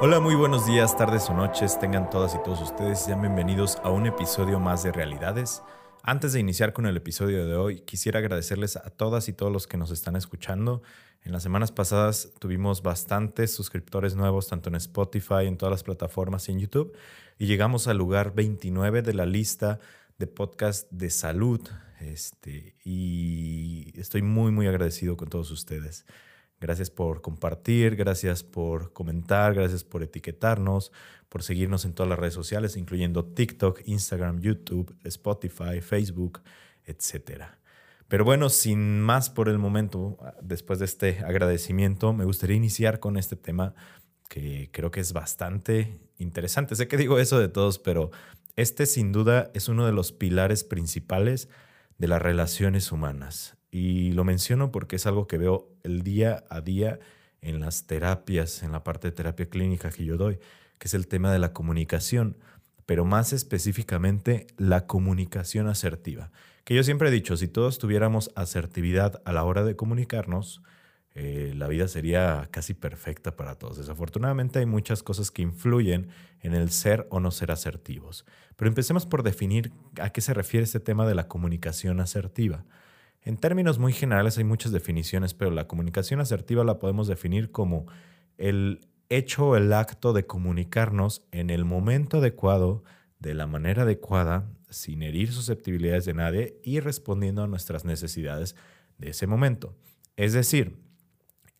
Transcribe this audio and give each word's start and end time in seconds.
Hola, 0.00 0.20
muy 0.20 0.36
buenos 0.36 0.64
días, 0.64 0.96
tardes 0.96 1.28
o 1.28 1.34
noches, 1.34 1.80
tengan 1.80 2.08
todas 2.08 2.32
y 2.36 2.38
todos 2.44 2.62
ustedes, 2.62 3.00
sean 3.00 3.20
bienvenidos 3.20 3.78
a 3.82 3.90
un 3.90 4.06
episodio 4.06 4.60
más 4.60 4.84
de 4.84 4.92
Realidades. 4.92 5.60
Antes 6.04 6.32
de 6.32 6.38
iniciar 6.38 6.72
con 6.72 6.86
el 6.86 6.96
episodio 6.96 7.44
de 7.48 7.56
hoy, 7.56 7.80
quisiera 7.80 8.20
agradecerles 8.20 8.76
a 8.76 8.90
todas 8.90 9.28
y 9.28 9.32
todos 9.32 9.50
los 9.50 9.66
que 9.66 9.76
nos 9.76 9.90
están 9.90 10.14
escuchando. 10.14 10.82
En 11.24 11.32
las 11.32 11.42
semanas 11.42 11.72
pasadas 11.72 12.32
tuvimos 12.38 12.82
bastantes 12.82 13.52
suscriptores 13.52 14.14
nuevos, 14.14 14.46
tanto 14.46 14.68
en 14.68 14.76
Spotify, 14.76 15.46
en 15.46 15.56
todas 15.56 15.72
las 15.72 15.82
plataformas 15.82 16.48
y 16.48 16.52
en 16.52 16.60
YouTube, 16.60 16.96
y 17.36 17.46
llegamos 17.46 17.88
al 17.88 17.98
lugar 17.98 18.36
29 18.36 19.02
de 19.02 19.14
la 19.14 19.26
lista 19.26 19.80
de 20.16 20.28
podcast 20.28 20.88
de 20.92 21.10
salud. 21.10 21.68
Este, 21.98 22.76
y 22.84 23.92
estoy 23.98 24.22
muy, 24.22 24.52
muy 24.52 24.68
agradecido 24.68 25.16
con 25.16 25.28
todos 25.28 25.50
ustedes. 25.50 26.06
Gracias 26.60 26.90
por 26.90 27.20
compartir, 27.20 27.94
gracias 27.94 28.42
por 28.42 28.92
comentar, 28.92 29.54
gracias 29.54 29.84
por 29.84 30.02
etiquetarnos, 30.02 30.92
por 31.28 31.42
seguirnos 31.42 31.84
en 31.84 31.92
todas 31.92 32.10
las 32.10 32.18
redes 32.18 32.34
sociales, 32.34 32.76
incluyendo 32.76 33.24
TikTok, 33.24 33.82
Instagram, 33.84 34.40
YouTube, 34.40 34.96
Spotify, 35.04 35.80
Facebook, 35.80 36.40
etc. 36.84 37.44
Pero 38.08 38.24
bueno, 38.24 38.48
sin 38.48 39.00
más 39.00 39.30
por 39.30 39.48
el 39.48 39.58
momento, 39.58 40.18
después 40.42 40.78
de 40.78 40.86
este 40.86 41.18
agradecimiento, 41.20 42.12
me 42.12 42.24
gustaría 42.24 42.56
iniciar 42.56 42.98
con 42.98 43.18
este 43.18 43.36
tema 43.36 43.74
que 44.28 44.70
creo 44.72 44.90
que 44.90 45.00
es 45.00 45.12
bastante 45.12 46.00
interesante. 46.16 46.74
Sé 46.74 46.88
que 46.88 46.96
digo 46.96 47.18
eso 47.18 47.38
de 47.38 47.48
todos, 47.48 47.78
pero 47.78 48.10
este 48.56 48.86
sin 48.86 49.12
duda 49.12 49.50
es 49.54 49.68
uno 49.68 49.86
de 49.86 49.92
los 49.92 50.12
pilares 50.12 50.64
principales 50.64 51.48
de 51.98 52.08
las 52.08 52.20
relaciones 52.22 52.90
humanas. 52.90 53.57
Y 53.70 54.12
lo 54.12 54.24
menciono 54.24 54.70
porque 54.72 54.96
es 54.96 55.06
algo 55.06 55.26
que 55.26 55.38
veo 55.38 55.68
el 55.82 56.02
día 56.02 56.44
a 56.48 56.60
día 56.60 56.98
en 57.40 57.60
las 57.60 57.86
terapias, 57.86 58.62
en 58.62 58.72
la 58.72 58.84
parte 58.84 59.08
de 59.08 59.12
terapia 59.12 59.46
clínica 59.46 59.90
que 59.90 60.04
yo 60.04 60.16
doy, 60.16 60.38
que 60.78 60.88
es 60.88 60.94
el 60.94 61.06
tema 61.06 61.32
de 61.32 61.38
la 61.38 61.52
comunicación, 61.52 62.36
pero 62.86 63.04
más 63.04 63.32
específicamente 63.32 64.46
la 64.56 64.86
comunicación 64.86 65.68
asertiva. 65.68 66.30
Que 66.64 66.74
yo 66.74 66.82
siempre 66.82 67.08
he 67.08 67.12
dicho, 67.12 67.36
si 67.36 67.48
todos 67.48 67.78
tuviéramos 67.78 68.30
asertividad 68.34 69.22
a 69.24 69.32
la 69.32 69.44
hora 69.44 69.64
de 69.64 69.76
comunicarnos, 69.76 70.62
eh, 71.14 71.52
la 71.56 71.66
vida 71.66 71.88
sería 71.88 72.48
casi 72.50 72.74
perfecta 72.74 73.36
para 73.36 73.56
todos. 73.56 73.78
Desafortunadamente 73.78 74.60
hay 74.60 74.66
muchas 74.66 75.02
cosas 75.02 75.30
que 75.30 75.42
influyen 75.42 76.08
en 76.40 76.54
el 76.54 76.70
ser 76.70 77.06
o 77.10 77.20
no 77.20 77.30
ser 77.30 77.50
asertivos. 77.50 78.24
Pero 78.56 78.68
empecemos 78.68 79.04
por 79.04 79.22
definir 79.22 79.72
a 80.00 80.10
qué 80.10 80.20
se 80.20 80.32
refiere 80.32 80.64
este 80.64 80.80
tema 80.80 81.06
de 81.06 81.14
la 81.14 81.26
comunicación 81.26 82.00
asertiva. 82.00 82.64
En 83.28 83.36
términos 83.36 83.78
muy 83.78 83.92
generales 83.92 84.38
hay 84.38 84.44
muchas 84.44 84.72
definiciones, 84.72 85.34
pero 85.34 85.50
la 85.50 85.68
comunicación 85.68 86.18
asertiva 86.18 86.64
la 86.64 86.78
podemos 86.78 87.08
definir 87.08 87.50
como 87.50 87.84
el 88.38 88.88
hecho 89.10 89.48
o 89.48 89.56
el 89.56 89.70
acto 89.74 90.14
de 90.14 90.24
comunicarnos 90.24 91.26
en 91.30 91.50
el 91.50 91.66
momento 91.66 92.20
adecuado, 92.20 92.84
de 93.18 93.34
la 93.34 93.46
manera 93.46 93.82
adecuada, 93.82 94.50
sin 94.70 95.02
herir 95.02 95.30
susceptibilidades 95.30 96.06
de 96.06 96.14
nadie 96.14 96.58
y 96.64 96.80
respondiendo 96.80 97.42
a 97.42 97.46
nuestras 97.48 97.84
necesidades 97.84 98.56
de 98.96 99.10
ese 99.10 99.26
momento. 99.26 99.76
Es 100.16 100.32
decir, 100.32 100.78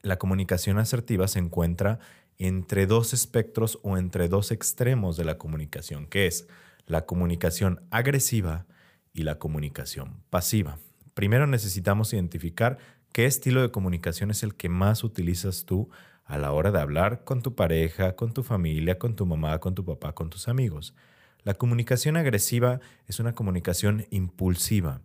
la 0.00 0.16
comunicación 0.16 0.78
asertiva 0.78 1.28
se 1.28 1.38
encuentra 1.38 1.98
entre 2.38 2.86
dos 2.86 3.12
espectros 3.12 3.78
o 3.82 3.98
entre 3.98 4.28
dos 4.28 4.52
extremos 4.52 5.18
de 5.18 5.26
la 5.26 5.36
comunicación, 5.36 6.06
que 6.06 6.28
es 6.28 6.48
la 6.86 7.04
comunicación 7.04 7.82
agresiva 7.90 8.64
y 9.12 9.24
la 9.24 9.38
comunicación 9.38 10.22
pasiva. 10.30 10.78
Primero 11.18 11.48
necesitamos 11.48 12.12
identificar 12.12 12.78
qué 13.10 13.26
estilo 13.26 13.60
de 13.60 13.72
comunicación 13.72 14.30
es 14.30 14.44
el 14.44 14.54
que 14.54 14.68
más 14.68 15.02
utilizas 15.02 15.64
tú 15.64 15.90
a 16.24 16.38
la 16.38 16.52
hora 16.52 16.70
de 16.70 16.78
hablar 16.78 17.24
con 17.24 17.42
tu 17.42 17.56
pareja, 17.56 18.14
con 18.14 18.32
tu 18.32 18.44
familia, 18.44 19.00
con 19.00 19.16
tu 19.16 19.26
mamá, 19.26 19.58
con 19.58 19.74
tu 19.74 19.84
papá, 19.84 20.14
con 20.14 20.30
tus 20.30 20.46
amigos. 20.46 20.94
La 21.42 21.54
comunicación 21.54 22.16
agresiva 22.16 22.78
es 23.08 23.18
una 23.18 23.34
comunicación 23.34 24.06
impulsiva. 24.10 25.00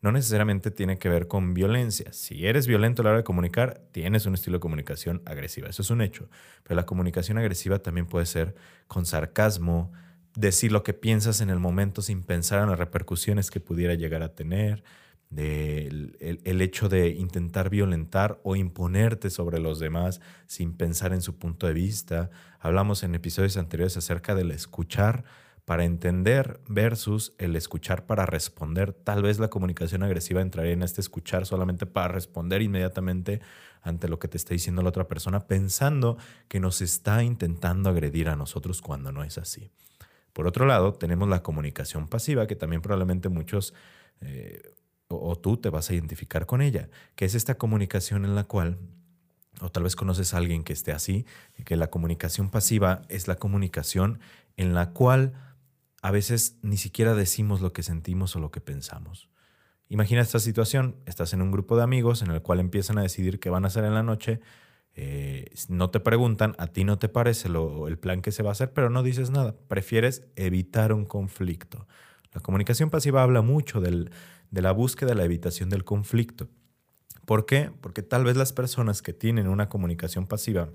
No 0.00 0.10
necesariamente 0.10 0.70
tiene 0.70 0.96
que 0.96 1.10
ver 1.10 1.28
con 1.28 1.52
violencia. 1.52 2.14
Si 2.14 2.46
eres 2.46 2.66
violento 2.66 3.02
a 3.02 3.04
la 3.04 3.10
hora 3.10 3.18
de 3.18 3.24
comunicar, 3.24 3.82
tienes 3.92 4.24
un 4.24 4.32
estilo 4.32 4.56
de 4.56 4.60
comunicación 4.60 5.20
agresiva. 5.26 5.68
Eso 5.68 5.82
es 5.82 5.90
un 5.90 6.00
hecho. 6.00 6.30
Pero 6.62 6.76
la 6.76 6.86
comunicación 6.86 7.36
agresiva 7.36 7.80
también 7.80 8.06
puede 8.06 8.24
ser 8.24 8.54
con 8.86 9.04
sarcasmo, 9.04 9.92
decir 10.34 10.72
lo 10.72 10.82
que 10.82 10.94
piensas 10.94 11.42
en 11.42 11.50
el 11.50 11.58
momento 11.58 12.00
sin 12.00 12.22
pensar 12.22 12.62
en 12.62 12.70
las 12.70 12.78
repercusiones 12.78 13.50
que 13.50 13.60
pudiera 13.60 13.92
llegar 13.92 14.22
a 14.22 14.34
tener, 14.34 14.82
del 15.30 16.16
el, 16.20 16.60
hecho 16.62 16.88
de 16.88 17.10
intentar 17.10 17.68
violentar 17.68 18.40
o 18.42 18.56
imponerte 18.56 19.30
sobre 19.30 19.60
los 19.60 19.78
demás 19.78 20.20
sin 20.46 20.72
pensar 20.72 21.12
en 21.12 21.22
su 21.22 21.36
punto 21.36 21.66
de 21.66 21.74
vista. 21.74 22.30
Hablamos 22.60 23.02
en 23.02 23.14
episodios 23.14 23.56
anteriores 23.56 23.96
acerca 23.96 24.34
del 24.34 24.50
escuchar 24.50 25.24
para 25.64 25.84
entender 25.84 26.60
versus 26.66 27.34
el 27.36 27.54
escuchar 27.54 28.06
para 28.06 28.24
responder. 28.24 28.94
Tal 28.94 29.22
vez 29.22 29.38
la 29.38 29.50
comunicación 29.50 30.02
agresiva 30.02 30.40
entraría 30.40 30.72
en 30.72 30.82
este 30.82 31.02
escuchar 31.02 31.44
solamente 31.44 31.84
para 31.84 32.08
responder 32.08 32.62
inmediatamente 32.62 33.42
ante 33.82 34.08
lo 34.08 34.18
que 34.18 34.28
te 34.28 34.38
está 34.38 34.54
diciendo 34.54 34.82
la 34.82 34.88
otra 34.88 35.08
persona, 35.08 35.46
pensando 35.46 36.16
que 36.48 36.58
nos 36.58 36.80
está 36.80 37.22
intentando 37.22 37.90
agredir 37.90 38.30
a 38.30 38.36
nosotros 38.36 38.80
cuando 38.80 39.12
no 39.12 39.22
es 39.24 39.36
así. 39.36 39.70
Por 40.32 40.46
otro 40.46 40.64
lado, 40.64 40.94
tenemos 40.94 41.28
la 41.28 41.42
comunicación 41.42 42.08
pasiva, 42.08 42.46
que 42.46 42.56
también 42.56 42.80
probablemente 42.80 43.28
muchos 43.28 43.74
eh, 44.20 44.62
o, 45.08 45.36
tú 45.36 45.56
te 45.56 45.70
vas 45.70 45.90
a 45.90 45.94
identificar 45.94 46.46
con 46.46 46.60
ella, 46.60 46.88
que 47.16 47.24
es 47.24 47.34
esta 47.34 47.56
comunicación 47.56 48.24
en 48.24 48.34
la 48.34 48.44
cual 48.44 48.78
o 49.60 49.70
tal 49.70 49.82
vez 49.82 49.96
conoces 49.96 50.34
a 50.34 50.36
alguien 50.36 50.62
que 50.62 50.72
esté 50.72 50.92
así, 50.92 51.26
que 51.64 51.76
la 51.76 51.88
comunicación 51.88 52.48
pasiva 52.50 53.02
es 53.08 53.26
la 53.26 53.36
comunicación 53.36 54.20
en 54.56 54.72
la 54.72 54.90
cual 54.90 55.32
a 56.00 56.12
veces 56.12 56.58
ni 56.62 56.76
siquiera 56.76 57.14
decimos 57.14 57.60
lo 57.60 57.72
que 57.72 57.82
sentimos 57.82 58.36
o 58.36 58.38
lo 58.38 58.52
que 58.52 58.60
pensamos. 58.60 59.28
Imagina 59.88 60.20
esta 60.20 60.38
situación, 60.38 60.96
estás 61.06 61.32
en 61.32 61.42
un 61.42 61.50
grupo 61.50 61.76
de 61.76 61.82
amigos 61.82 62.22
en 62.22 62.30
el 62.30 62.42
cual 62.42 62.60
empiezan 62.60 62.98
a 62.98 63.02
decidir 63.02 63.40
qué 63.40 63.50
van 63.50 63.64
a 63.64 63.68
hacer 63.68 63.84
en 63.84 63.94
la 63.94 64.02
noche, 64.02 64.40
eh, 64.94 65.50
no 65.68 65.90
te 65.90 66.00
preguntan, 66.00 66.54
a 66.58 66.68
ti 66.68 66.84
no 66.84 66.98
te 66.98 67.08
parece 67.08 67.48
lo, 67.48 67.88
el 67.88 67.98
plan 67.98 68.20
que 68.20 68.32
se 68.32 68.42
va 68.42 68.50
a 68.50 68.52
hacer, 68.52 68.72
pero 68.72 68.90
no 68.90 69.02
dices 69.02 69.30
nada, 69.30 69.56
prefieres 69.68 70.26
evitar 70.36 70.92
un 70.92 71.04
conflicto. 71.04 71.86
La 72.38 72.42
comunicación 72.42 72.88
pasiva 72.88 73.24
habla 73.24 73.42
mucho 73.42 73.80
del, 73.80 74.12
de 74.52 74.62
la 74.62 74.70
búsqueda, 74.70 75.08
de 75.08 75.16
la 75.16 75.24
evitación 75.24 75.70
del 75.70 75.82
conflicto. 75.82 76.46
¿Por 77.26 77.46
qué? 77.46 77.72
Porque 77.80 78.04
tal 78.04 78.22
vez 78.22 78.36
las 78.36 78.52
personas 78.52 79.02
que 79.02 79.12
tienen 79.12 79.48
una 79.48 79.68
comunicación 79.68 80.28
pasiva 80.28 80.68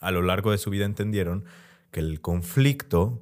a 0.00 0.12
lo 0.12 0.22
largo 0.22 0.52
de 0.52 0.58
su 0.58 0.70
vida 0.70 0.84
entendieron 0.84 1.44
que 1.90 1.98
el 1.98 2.20
conflicto 2.20 3.20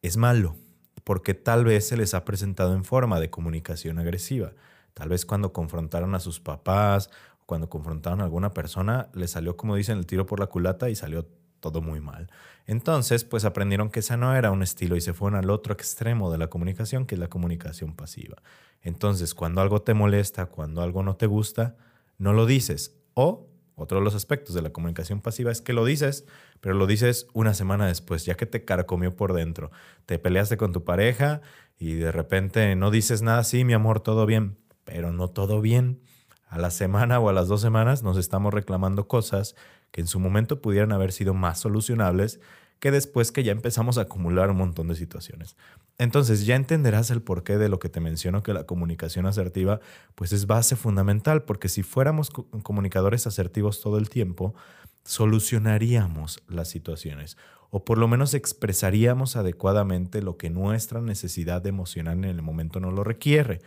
es 0.00 0.16
malo, 0.16 0.56
porque 1.04 1.34
tal 1.34 1.66
vez 1.66 1.86
se 1.86 1.98
les 1.98 2.14
ha 2.14 2.24
presentado 2.24 2.72
en 2.72 2.84
forma 2.84 3.20
de 3.20 3.28
comunicación 3.28 3.98
agresiva. 3.98 4.54
Tal 4.94 5.10
vez 5.10 5.26
cuando 5.26 5.52
confrontaron 5.52 6.14
a 6.14 6.20
sus 6.20 6.40
papás, 6.40 7.10
cuando 7.44 7.68
confrontaron 7.68 8.22
a 8.22 8.24
alguna 8.24 8.54
persona, 8.54 9.10
les 9.12 9.32
salió, 9.32 9.58
como 9.58 9.76
dicen, 9.76 9.98
el 9.98 10.06
tiro 10.06 10.24
por 10.24 10.40
la 10.40 10.46
culata 10.46 10.88
y 10.88 10.94
salió 10.96 11.28
todo 11.64 11.80
muy 11.80 11.98
mal. 11.98 12.30
Entonces, 12.66 13.24
pues 13.24 13.46
aprendieron 13.46 13.88
que 13.88 14.00
esa 14.00 14.18
no 14.18 14.36
era 14.36 14.50
un 14.50 14.62
estilo 14.62 14.96
y 14.96 15.00
se 15.00 15.14
fueron 15.14 15.38
al 15.38 15.48
otro 15.48 15.72
extremo 15.72 16.30
de 16.30 16.36
la 16.36 16.48
comunicación, 16.48 17.06
que 17.06 17.14
es 17.14 17.18
la 17.18 17.28
comunicación 17.28 17.94
pasiva. 17.94 18.36
Entonces, 18.82 19.34
cuando 19.34 19.62
algo 19.62 19.80
te 19.80 19.94
molesta, 19.94 20.44
cuando 20.44 20.82
algo 20.82 21.02
no 21.02 21.16
te 21.16 21.26
gusta, 21.26 21.74
no 22.18 22.34
lo 22.34 22.44
dices. 22.44 22.98
O 23.14 23.48
otro 23.76 23.98
de 23.98 24.04
los 24.04 24.14
aspectos 24.14 24.54
de 24.54 24.60
la 24.60 24.74
comunicación 24.74 25.22
pasiva 25.22 25.50
es 25.50 25.62
que 25.62 25.72
lo 25.72 25.86
dices, 25.86 26.26
pero 26.60 26.74
lo 26.74 26.86
dices 26.86 27.28
una 27.32 27.54
semana 27.54 27.86
después, 27.86 28.26
ya 28.26 28.34
que 28.34 28.44
te 28.44 28.66
carcomió 28.66 29.16
por 29.16 29.32
dentro. 29.32 29.70
Te 30.04 30.18
peleaste 30.18 30.58
con 30.58 30.72
tu 30.72 30.84
pareja 30.84 31.40
y 31.78 31.94
de 31.94 32.12
repente 32.12 32.76
no 32.76 32.90
dices 32.90 33.22
nada, 33.22 33.42
sí, 33.42 33.64
mi 33.64 33.72
amor, 33.72 34.00
todo 34.00 34.26
bien, 34.26 34.58
pero 34.84 35.12
no 35.12 35.28
todo 35.28 35.62
bien. 35.62 36.02
A 36.46 36.58
la 36.58 36.70
semana 36.70 37.18
o 37.20 37.30
a 37.30 37.32
las 37.32 37.48
dos 37.48 37.62
semanas 37.62 38.02
nos 38.02 38.18
estamos 38.18 38.52
reclamando 38.52 39.08
cosas 39.08 39.56
que 39.94 40.00
en 40.00 40.08
su 40.08 40.18
momento 40.18 40.60
pudieran 40.60 40.90
haber 40.90 41.12
sido 41.12 41.34
más 41.34 41.60
solucionables 41.60 42.40
que 42.80 42.90
después 42.90 43.30
que 43.30 43.44
ya 43.44 43.52
empezamos 43.52 43.96
a 43.96 44.00
acumular 44.00 44.50
un 44.50 44.56
montón 44.56 44.88
de 44.88 44.96
situaciones. 44.96 45.54
Entonces 45.98 46.44
ya 46.44 46.56
entenderás 46.56 47.12
el 47.12 47.22
porqué 47.22 47.58
de 47.58 47.68
lo 47.68 47.78
que 47.78 47.88
te 47.88 48.00
menciono 48.00 48.42
que 48.42 48.52
la 48.52 48.66
comunicación 48.66 49.24
asertiva 49.24 49.78
pues 50.16 50.32
es 50.32 50.48
base 50.48 50.74
fundamental 50.74 51.44
porque 51.44 51.68
si 51.68 51.84
fuéramos 51.84 52.30
comunicadores 52.64 53.28
asertivos 53.28 53.80
todo 53.80 53.96
el 53.96 54.10
tiempo 54.10 54.56
solucionaríamos 55.04 56.42
las 56.48 56.66
situaciones 56.66 57.36
o 57.70 57.84
por 57.84 57.96
lo 57.96 58.08
menos 58.08 58.34
expresaríamos 58.34 59.36
adecuadamente 59.36 60.22
lo 60.22 60.36
que 60.36 60.50
nuestra 60.50 61.00
necesidad 61.00 61.64
emocional 61.68 62.18
en 62.18 62.24
el 62.24 62.42
momento 62.42 62.80
no 62.80 62.90
lo 62.90 63.04
requiere. 63.04 63.60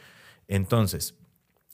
Entonces, 0.50 1.15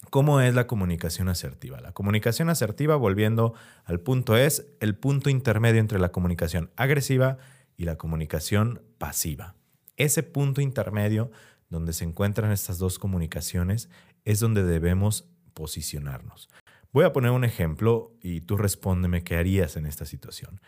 ¿Cómo 0.10 0.42
es 0.42 0.54
la 0.54 0.68
comunicación 0.68 1.30
asertiva? 1.30 1.80
La 1.82 1.92
comunicación 1.92 2.50
asertiva, 2.50 2.96
volviendo 2.96 3.54
al 3.86 4.00
punto, 4.00 4.38
es 4.38 4.68
el 4.80 4.96
punto 4.96 5.30
intermedio 5.30 5.80
entre 5.80 6.00
la 6.00 6.12
comunicación 6.12 6.70
agresiva 6.76 7.38
y 7.78 7.86
la 7.86 7.98
comunicación 7.98 8.82
pasiva. 8.98 9.56
Ese 9.98 10.24
punto 10.24 10.62
intermedio 10.62 11.32
donde 11.70 11.94
se 11.94 12.04
encuentran 12.04 12.52
estas 12.52 12.78
dos 12.78 13.00
comunicaciones 13.00 13.90
es 14.26 14.40
donde 14.40 14.64
debemos 14.64 15.28
posicionarnos. 15.54 16.50
Voy 16.92 17.06
a 17.06 17.14
poner 17.14 17.32
un 17.32 17.44
ejemplo 17.44 18.12
y 18.22 18.42
tú 18.42 18.56
respóndeme 18.58 19.24
qué 19.24 19.36
harías 19.36 19.78
en 19.78 19.88
esta 19.88 20.06
situación. 20.06 20.62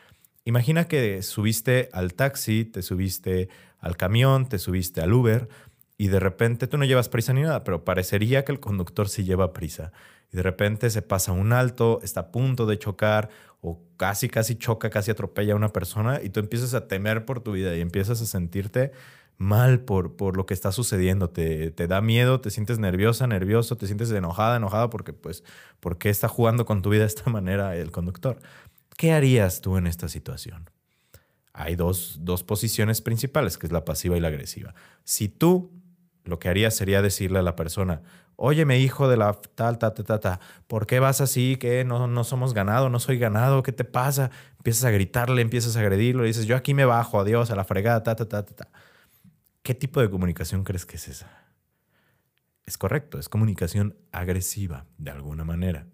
Imagina 0.43 0.87
que 0.87 1.21
subiste 1.21 1.89
al 1.93 2.13
taxi, 2.13 2.65
te 2.65 2.81
subiste 2.81 3.49
al 3.79 3.97
camión, 3.97 4.47
te 4.47 4.59
subiste 4.59 5.01
al 5.01 5.13
Uber 5.13 5.47
y 5.97 6.07
de 6.07 6.19
repente 6.19 6.67
tú 6.67 6.77
no 6.77 6.85
llevas 6.85 7.09
prisa 7.09 7.33
ni 7.33 7.41
nada, 7.41 7.63
pero 7.63 7.85
parecería 7.85 8.43
que 8.43 8.51
el 8.51 8.59
conductor 8.59 9.07
sí 9.07 9.23
lleva 9.23 9.53
prisa. 9.53 9.91
Y 10.31 10.37
de 10.37 10.43
repente 10.43 10.89
se 10.89 11.01
pasa 11.01 11.31
un 11.31 11.53
alto, 11.53 11.99
está 12.03 12.19
a 12.21 12.31
punto 12.31 12.65
de 12.65 12.77
chocar 12.77 13.29
o 13.61 13.81
casi, 13.97 14.27
casi 14.27 14.55
choca, 14.55 14.89
casi 14.89 15.11
atropella 15.11 15.53
a 15.53 15.55
una 15.55 15.69
persona 15.69 16.19
y 16.21 16.29
tú 16.29 16.39
empiezas 16.39 16.73
a 16.73 16.87
temer 16.87 17.25
por 17.25 17.39
tu 17.39 17.53
vida 17.53 17.75
y 17.75 17.81
empiezas 17.81 18.21
a 18.21 18.25
sentirte 18.25 18.91
mal 19.37 19.81
por, 19.81 20.15
por 20.15 20.35
lo 20.35 20.45
que 20.45 20.53
está 20.53 20.71
sucediendo. 20.71 21.29
Te, 21.29 21.71
te 21.71 21.87
da 21.87 22.01
miedo, 22.01 22.41
te 22.41 22.49
sientes 22.49 22.79
nerviosa, 22.79 23.27
nervioso, 23.27 23.77
te 23.77 23.85
sientes 23.85 24.11
enojada, 24.11 24.57
enojada 24.57 24.89
porque, 24.89 25.13
pues, 25.13 25.43
¿por 25.79 25.97
qué 25.97 26.09
está 26.09 26.27
jugando 26.27 26.65
con 26.65 26.81
tu 26.81 26.89
vida 26.89 27.01
de 27.01 27.07
esta 27.07 27.29
manera 27.29 27.75
el 27.77 27.91
conductor? 27.91 28.39
¿Qué 28.97 29.13
harías 29.13 29.61
tú 29.61 29.77
en 29.77 29.87
esta 29.87 30.09
situación? 30.09 30.69
Hay 31.53 31.77
dos, 31.77 32.17
dos 32.21 32.43
posiciones 32.43 33.01
principales, 33.01 33.57
que 33.57 33.67
es 33.67 33.71
la 33.71 33.85
pasiva 33.85 34.17
y 34.17 34.19
la 34.19 34.27
agresiva. 34.27 34.75
Si 35.05 35.29
tú 35.29 35.71
lo 36.25 36.39
que 36.39 36.49
harías 36.49 36.75
sería 36.75 37.01
decirle 37.01 37.39
a 37.39 37.41
la 37.41 37.55
persona, 37.55 38.01
óyeme 38.35 38.79
hijo 38.79 39.07
de 39.07 39.17
la 39.17 39.33
tal, 39.33 39.77
tal, 39.77 39.93
tal, 39.93 40.19
tal, 40.19 40.39
¿por 40.67 40.87
qué 40.87 40.99
vas 40.99 41.21
así? 41.21 41.57
¿Qué? 41.57 41.85
No, 41.85 42.07
no 42.07 42.23
somos 42.23 42.53
ganado, 42.53 42.89
no 42.89 42.99
soy 42.99 43.17
ganado, 43.17 43.63
¿qué 43.63 43.71
te 43.71 43.83
pasa? 43.83 44.31
Empiezas 44.57 44.85
a 44.85 44.91
gritarle, 44.91 45.41
empiezas 45.41 45.77
a 45.77 45.79
agredirlo, 45.79 46.23
dices, 46.23 46.45
yo 46.45 46.55
aquí 46.55 46.73
me 46.73 46.85
bajo, 46.85 47.19
adiós, 47.19 47.51
a 47.51 47.55
la 47.55 47.63
fregada, 47.63 48.03
ta, 48.03 48.15
ta, 48.15 48.27
ta, 48.27 48.45
ta, 48.45 48.55
ta. 48.55 48.69
¿Qué 49.61 49.73
tipo 49.73 50.01
de 50.01 50.09
comunicación 50.09 50.63
crees 50.63 50.85
que 50.85 50.97
es 50.97 51.07
esa? 51.07 51.45
Es 52.65 52.77
correcto, 52.77 53.19
es 53.19 53.29
comunicación 53.29 53.95
agresiva, 54.11 54.85
de 54.97 55.11
alguna 55.11 55.43
manera. 55.43 55.87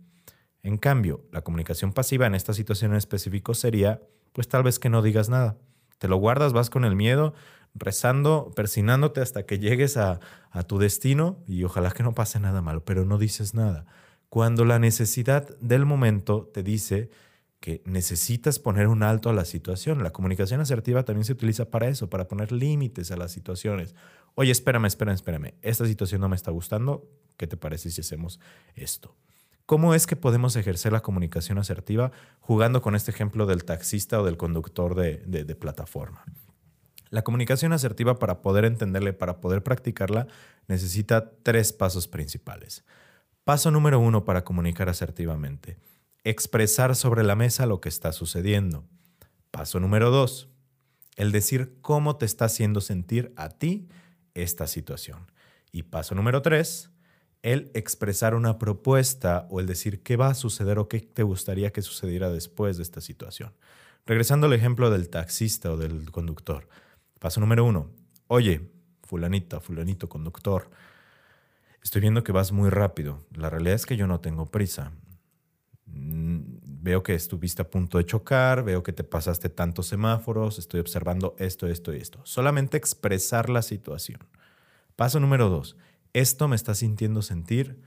En 0.64 0.78
cambio, 0.78 1.26
la 1.32 1.42
comunicación 1.42 1.92
pasiva 1.92 2.28
en 2.28 2.36
esta 2.36 2.54
situación 2.54 2.92
en 2.92 2.98
específico 2.98 3.54
sería, 3.54 4.02
pues 4.32 4.48
tal 4.48 4.64
vez 4.64 4.80
que 4.80 4.90
no 4.90 5.02
digas 5.02 5.30
nada. 5.30 5.58
Te 5.98 6.08
lo 6.08 6.18
guardas, 6.18 6.54
vas 6.54 6.70
con 6.70 6.86
el 6.86 6.96
miedo, 6.96 7.34
rezando, 7.74 8.52
persinándote 8.56 9.22
hasta 9.22 9.46
que 9.46 9.60
llegues 9.60 9.98
a, 9.98 10.20
tu 10.68 10.80
destino 10.80 11.42
y 11.48 11.64
ojalá 11.64 11.92
que 11.92 12.04
no 12.04 12.14
pase 12.14 12.38
nada 12.40 12.62
malo, 12.62 12.84
pero 12.84 13.06
no 13.06 13.18
dices 13.18 13.54
nada. 13.54 13.86
Cuando 14.28 14.66
la 14.66 14.80
necesidad 14.80 15.58
del 15.60 15.86
momento 15.86 16.50
te 16.54 16.62
dice 16.62 17.10
que 17.62 17.82
necesitas 17.86 18.60
poner 18.60 18.88
un 18.88 19.04
alto 19.04 19.30
a 19.30 19.34
la 19.34 19.46
situación. 19.46 20.04
La 20.04 20.12
comunicación 20.12 20.60
asertiva 20.60 21.04
también 21.04 21.24
se 21.24 21.34
utiliza 21.34 21.70
para 21.70 21.88
eso, 21.88 22.10
para 22.10 22.28
poner 22.28 22.52
límites 22.52 23.12
a 23.12 23.18
las 23.18 23.32
situaciones. 23.32 23.96
Oye, 24.36 24.52
espérame, 24.52 24.88
espérame, 24.88 25.14
espérame. 25.14 25.54
Esta 25.62 25.86
situación 25.86 26.22
no 26.22 26.28
me 26.28 26.36
está 26.36 26.52
gustando. 26.52 27.08
¿Qué 27.38 27.48
te 27.48 27.58
parece 27.58 27.92
si 27.92 28.02
hacemos 28.02 28.40
esto? 28.76 29.16
¿Cómo 29.68 29.94
es 29.94 30.08
que 30.08 30.16
podemos 30.16 30.56
ejercer 30.56 30.92
la 30.92 31.02
comunicación 31.02 31.60
asertiva 31.60 32.12
jugando 32.40 32.82
con 32.82 32.96
este 32.96 33.12
ejemplo 33.12 33.46
del 33.46 33.64
taxista 33.64 34.20
o 34.20 34.26
del 34.26 34.38
conductor 34.38 34.96
de 34.96 35.56
plataforma? 35.56 36.26
La 37.12 37.22
comunicación 37.22 37.74
asertiva, 37.74 38.18
para 38.18 38.42
poder 38.42 38.66
entenderla 38.66 39.12
y 39.12 39.14
para 39.14 39.40
poder 39.40 39.62
practicarla, 39.62 40.26
necesita 40.68 41.32
tres 41.44 41.72
pasos 41.72 42.08
principales. 42.08 42.84
Paso 43.44 43.70
número 43.70 44.00
uno 44.00 44.26
para 44.26 44.44
comunicar 44.44 44.90
asertivamente 44.90 45.78
expresar 46.24 46.96
sobre 46.96 47.24
la 47.24 47.36
mesa 47.36 47.66
lo 47.66 47.82
que 47.82 47.90
está 47.90 48.12
sucediendo. 48.12 48.86
Paso 49.50 49.80
número 49.80 50.12
dos, 50.12 50.50
el 51.16 51.32
decir 51.32 51.78
cómo 51.82 52.18
te 52.18 52.26
está 52.26 52.46
haciendo 52.46 52.82
sentir 52.82 53.34
a 53.36 53.50
ti 53.50 53.90
esta 54.34 54.68
situación. 54.68 55.32
Y 55.72 55.84
paso 55.84 56.16
número 56.16 56.42
tres, 56.42 56.90
el 57.42 57.72
expresar 57.74 58.36
una 58.36 58.60
propuesta 58.60 59.48
o 59.50 59.60
el 59.60 59.66
decir 59.66 60.04
qué 60.04 60.16
va 60.16 60.28
a 60.28 60.36
suceder 60.36 60.78
o 60.80 60.88
qué 60.88 61.00
te 61.00 61.24
gustaría 61.24 61.72
que 61.72 61.82
sucediera 61.82 62.30
después 62.30 62.78
de 62.78 62.84
esta 62.84 63.02
situación. 63.02 63.54
Regresando 64.06 64.48
al 64.48 64.54
ejemplo 64.54 64.90
del 64.90 65.10
taxista 65.10 65.72
o 65.72 65.78
del 65.78 66.12
conductor. 66.12 66.68
Paso 67.22 67.40
número 67.40 67.64
uno, 67.64 67.92
oye, 68.26 68.72
fulanita, 69.04 69.60
fulanito, 69.60 70.10
conductor, 70.10 70.72
estoy 71.84 72.02
viendo 72.02 72.24
que 72.24 72.32
vas 72.32 72.52
muy 72.52 72.72
rápido. 72.72 73.24
La 73.36 73.48
realidad 73.48 73.76
es 73.76 73.86
que 73.86 73.96
yo 73.96 74.08
no 74.08 74.22
tengo 74.22 74.48
prisa. 74.48 74.92
Mm, 75.86 76.40
veo 76.64 77.04
que 77.04 77.14
estuviste 77.14 77.62
a 77.62 77.70
punto 77.70 78.00
de 78.00 78.06
chocar, 78.06 78.64
veo 78.64 78.82
que 78.82 78.92
te 78.92 79.04
pasaste 79.04 79.50
tantos 79.50 79.86
semáforos, 79.86 80.58
estoy 80.58 80.80
observando 80.80 81.36
esto, 81.38 81.68
esto 81.68 81.94
y 81.94 81.98
esto. 81.98 82.22
Solamente 82.24 82.76
expresar 82.78 83.52
la 83.52 83.62
situación. 83.62 84.22
Paso 84.96 85.20
número 85.20 85.48
dos. 85.48 85.78
Esto 86.14 86.48
me 86.48 86.56
está 86.56 86.74
sintiendo 86.74 87.22
sentir, 87.22 87.80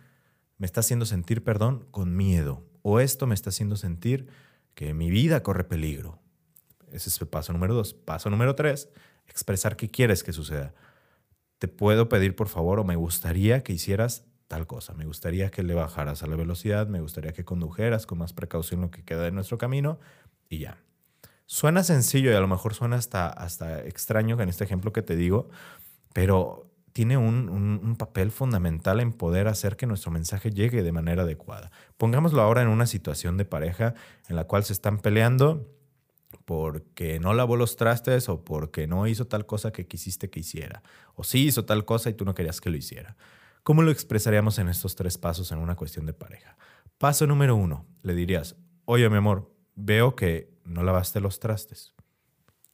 me 0.59 0.67
está 0.67 0.79
haciendo 0.79 1.07
sentir, 1.07 1.43
perdón, 1.43 1.89
con 1.91 2.15
miedo. 2.15 2.63
O 2.83 3.01
esto 3.01 3.27
me 3.27 3.35
está 3.35 3.51
haciendo 3.51 3.75
sentir 3.75 4.29
que 4.77 4.95
mi 4.95 5.11
vida 5.11 5.43
corre 5.43 5.65
peligro. 5.65 6.21
Ese 6.93 7.09
es 7.09 7.21
el 7.21 7.27
paso 7.27 7.53
número 7.53 7.75
dos. 7.75 7.95
Paso 7.95 8.31
número 8.31 8.55
tres, 8.55 8.89
expresar 9.29 9.77
qué 9.77 9.91
quieres 9.91 10.23
que 10.23 10.33
suceda. 10.33 10.75
Te 11.59 11.69
puedo 11.69 12.09
pedir, 12.09 12.37
por 12.37 12.49
favor, 12.49 12.81
o 12.81 12.85
me 12.85 12.97
gustaría 12.97 13.63
que 13.63 13.73
hicieras 13.73 14.27
tal 14.49 14.67
cosa. 14.67 14.95
Me 14.95 15.07
gustaría 15.07 15.51
que 15.51 15.63
le 15.63 15.75
bajaras 15.75 16.23
a 16.23 16.27
la 16.27 16.37
velocidad, 16.37 16.87
me 16.87 17.01
gustaría 17.01 17.33
que 17.33 17.45
condujeras 17.45 18.07
con 18.07 18.19
más 18.19 18.33
precaución 18.33 18.81
lo 18.81 18.91
que 18.91 19.05
queda 19.05 19.23
de 19.23 19.33
nuestro 19.33 19.59
camino 19.59 19.99
y 20.49 20.59
ya. 20.59 20.79
Suena 21.47 21.85
sencillo 21.85 22.31
y 22.31 22.35
a 22.35 22.41
lo 22.41 22.49
mejor 22.49 22.75
suena 22.75 22.97
hasta, 22.97 23.29
hasta 23.29 23.81
extraño 23.81 24.41
en 24.41 24.49
este 24.49 24.65
ejemplo 24.65 24.93
que 24.93 25.03
te 25.03 25.17
digo, 25.17 25.49
pero 26.13 26.71
tiene 26.93 27.17
un, 27.17 27.49
un, 27.49 27.97
papel 27.97 28.31
fundamental 28.31 29.01
en 29.01 29.13
poder 29.13 29.49
hacer 29.49 29.77
que 29.77 29.87
nuestro 29.87 30.13
mensaje 30.13 30.53
llegue 30.53 30.85
de 30.85 30.93
manera 30.93 31.25
adecuada. 31.25 31.73
Pongámoslo 31.97 32.41
ahora 32.41 32.63
en 32.63 32.69
una 32.69 32.87
situación 32.87 33.37
de 33.37 33.45
pareja 33.45 33.95
en 34.29 34.37
la 34.37 34.45
cual 34.45 34.63
se 34.63 34.73
están 34.73 34.99
peleando 34.99 35.69
porque 36.45 37.19
no 37.21 37.35
lavó 37.35 37.57
los 37.57 37.77
trastes 37.77 38.29
o 38.29 38.45
porque 38.45 38.87
no 38.87 39.07
hizo 39.07 39.27
tal 39.27 39.47
cosa 39.47 39.73
que 39.73 39.87
quisiste 39.87 40.31
que 40.31 40.41
hiciera, 40.41 40.83
o 41.15 41.25
sí 41.25 41.47
hizo 41.47 41.65
tal 41.65 41.85
cosa 41.85 42.11
y 42.11 42.15
tú 42.15 42.25
no 42.25 42.35
querías 42.35 42.61
que 42.61 42.71
lo 42.71 42.77
hiciera. 42.77 43.17
¿Cómo 43.63 43.83
lo 43.83 43.91
expresaríamos 43.91 44.59
en 44.59 44.69
estos 44.69 44.95
tres 44.95 45.17
pasos 45.17 45.51
en 45.53 45.59
una 45.59 45.75
cuestión 45.75 46.05
de 46.05 46.13
pareja? 46.13 46.57
Paso 46.99 47.27
número 47.27 47.57
uno, 47.57 47.87
le 48.03 48.15
dirías, 48.15 48.57
oye 48.85 49.09
mi 49.09 49.17
amor, 49.17 49.51
veo 49.75 50.15
que 50.15 50.53
no 50.65 50.83
lavaste 50.83 51.21
los 51.21 51.41
trastes. 51.41 51.95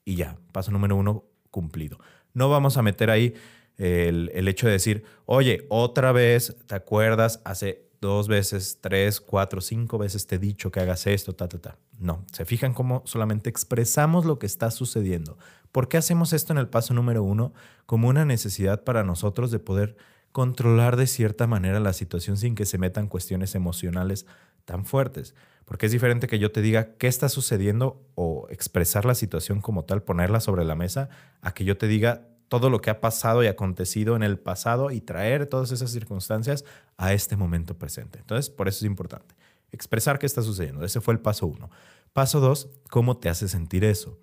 Y 0.05 0.17
ya, 0.17 0.37
paso 0.53 0.73
número 0.73 0.97
uno 0.97 1.25
cumplido. 1.51 1.99
No 2.35 2.49
vamos 2.49 2.77
a 2.77 2.83
meter 2.83 3.11
ahí 3.11 3.35
el, 3.77 4.31
el 4.35 4.49
hecho 4.49 4.67
de 4.67 4.73
decir, 4.73 5.05
oye, 5.27 5.67
otra 5.69 6.13
vez, 6.13 6.57
¿te 6.67 6.75
acuerdas? 6.75 7.41
Hace 7.45 7.90
dos 8.01 8.29
veces, 8.29 8.79
tres, 8.81 9.21
cuatro, 9.21 9.61
cinco 9.61 9.99
veces 9.99 10.27
te 10.27 10.37
he 10.37 10.39
dicho 10.39 10.71
que 10.71 10.81
hagas 10.81 11.07
esto, 11.07 11.35
ta, 11.35 11.49
ta, 11.49 11.59
ta. 11.59 11.79
No, 11.99 12.25
se 12.33 12.45
fijan 12.45 12.73
cómo 12.73 13.03
solamente 13.05 13.51
expresamos 13.51 14.25
lo 14.25 14.39
que 14.39 14.47
está 14.47 14.71
sucediendo. 14.71 15.37
¿Por 15.71 15.89
qué 15.89 15.99
hacemos 15.99 16.33
esto 16.33 16.53
en 16.53 16.59
el 16.59 16.69
paso 16.69 16.95
número 16.95 17.23
uno? 17.23 17.53
Como 17.87 18.09
una 18.09 18.25
necesidad 18.25 18.85
para 18.85 19.05
nosotros 19.05 19.51
de 19.51 19.59
poder 19.59 19.97
controlar 20.33 20.97
de 20.97 21.07
cierta 21.07 21.47
manera 21.47 21.81
la 21.81 21.93
situación 21.93 22.37
sin 22.37 22.55
que 22.55 22.67
se 22.67 22.79
metan 22.79 23.09
cuestiones 23.09 23.55
emocionales 23.55 24.27
tan 24.65 24.87
fuertes. 24.87 25.35
Porque 25.65 25.87
es 25.87 25.93
diferente 25.93 26.27
que 26.27 26.39
yo 26.39 26.51
te 26.51 26.63
diga 26.63 26.95
qué 26.97 27.07
está 27.07 27.29
sucediendo 27.29 28.03
o 28.15 28.47
expresar 28.51 29.05
la 29.05 29.15
situación 29.15 29.61
como 29.61 29.85
tal, 29.85 30.03
ponerla 30.03 30.41
sobre 30.41 30.65
la 30.65 30.75
mesa, 30.75 31.11
a 31.43 31.53
que 31.53 31.65
yo 31.65 31.77
te 31.77 31.87
diga 31.87 32.30
todo 32.51 32.69
lo 32.69 32.81
que 32.81 32.91
ha 32.91 33.01
pasado 33.01 33.45
y 33.45 33.47
acontecido 33.47 34.17
en 34.17 34.25
el 34.25 34.37
pasado 34.37 34.91
y 34.91 35.01
traer 35.01 35.47
todas 35.47 35.71
esas 35.71 35.93
circunstancias 35.93 36.65
a 36.97 37.13
este 37.13 37.37
momento 37.37 37.79
presente. 37.79 38.19
Entonces, 38.19 38.51
por 38.51 38.67
eso 38.67 38.79
es 38.79 38.91
importante. 38.91 39.37
Expresar 39.71 40.19
qué 40.19 40.27
está 40.27 40.43
sucediendo. 40.43 40.85
Ese 40.85 41.01
fue 41.01 41.15
el 41.15 41.21
paso 41.21 41.47
uno. 41.47 41.71
Paso 42.13 42.41
dos, 42.41 42.69
¿cómo 42.91 43.19
te 43.19 43.29
hace 43.29 43.47
sentir 43.47 43.85
eso? 43.85 44.19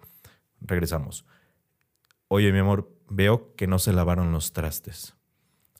Regresamos. 0.60 1.24
Oye, 2.28 2.52
mi 2.52 2.60
amor, 2.60 2.94
veo 3.08 3.56
que 3.56 3.66
no 3.66 3.80
se 3.80 3.94
lavaron 3.94 4.34
los 4.34 4.52
trastes. 4.52 5.16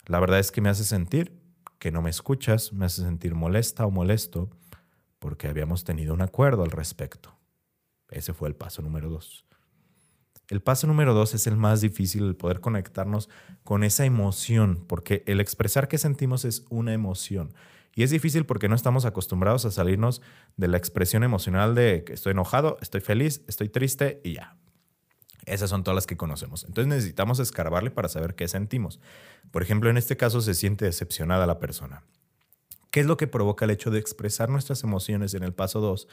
La 0.06 0.22
verdad 0.22 0.40
es 0.40 0.54
que 0.54 0.62
me 0.62 0.70
hace 0.70 0.86
sentir 0.86 1.38
que 1.80 1.92
no 1.92 2.02
me 2.02 2.10
escuchas, 2.10 2.72
me 2.72 2.86
hace 2.86 3.02
sentir 3.02 3.36
molesta 3.36 3.86
o 3.86 3.92
molesto 3.92 4.50
porque 5.20 5.50
habíamos 5.50 5.84
tenido 5.84 6.14
un 6.14 6.22
acuerdo 6.22 6.64
al 6.64 6.72
respecto. 6.72 7.36
Ese 8.10 8.34
fue 8.34 8.48
el 8.48 8.56
paso 8.56 8.82
número 8.82 9.10
dos. 9.10 9.44
El 10.50 10.62
paso 10.62 10.88
número 10.88 11.14
dos 11.14 11.34
es 11.34 11.46
el 11.48 11.58
más 11.58 11.82
difícil, 11.82 12.24
el 12.24 12.36
poder 12.36 12.62
conectarnos 12.62 13.30
con 13.64 13.84
esa 13.84 14.06
emoción, 14.06 14.84
porque 14.88 15.24
el 15.26 15.42
expresar 15.42 15.88
que 15.88 15.98
sentimos 15.98 16.46
es 16.46 16.66
una 16.70 16.94
emoción. 16.94 17.54
Y 17.94 18.04
es 18.04 18.12
difícil 18.12 18.46
porque 18.46 18.70
no 18.70 18.76
estamos 18.76 19.06
acostumbrados 19.06 19.66
a 19.66 19.72
salirnos 19.72 20.22
de 20.56 20.68
la 20.68 20.78
expresión 20.78 21.24
emocional 21.24 21.76
de 21.76 22.04
que 22.06 22.14
estoy 22.14 22.32
enojado, 22.32 22.78
estoy 22.80 23.02
feliz, 23.02 23.42
estoy 23.48 23.70
triste 23.70 24.22
y 24.24 24.36
ya. 24.36 24.56
Esas 25.46 25.70
son 25.70 25.84
todas 25.84 25.96
las 25.96 26.08
que 26.08 26.16
conocemos. 26.16 26.64
Entonces 26.66 26.88
necesitamos 26.88 27.40
escarbarle 27.40 27.90
para 27.90 28.08
saber 28.08 28.36
qué 28.36 28.48
sentimos. 28.48 29.00
Por 29.50 29.64
ejemplo, 29.64 29.90
en 29.90 29.98
este 29.98 30.16
caso 30.16 30.42
se 30.42 30.54
siente 30.54 30.86
decepcionada 30.86 31.48
la 31.48 31.58
persona. 31.58 32.04
¿Qué 32.92 33.00
es 33.00 33.06
lo 33.06 33.18
que 33.18 33.28
provoca 33.28 33.66
el 33.66 33.72
hecho 33.72 33.90
de 33.90 34.00
expresar 34.00 34.50
nuestras 34.50 34.84
emociones 34.84 35.34
en 35.34 35.44
el 35.44 35.54
paso 35.54 35.82
2? 35.82 36.08